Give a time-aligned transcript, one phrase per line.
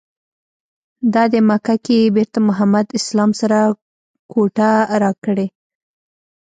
[1.13, 3.57] دادی مکه کې یې بېرته محمد اسلام سره
[4.31, 4.69] کوټه
[5.03, 5.47] راکړې.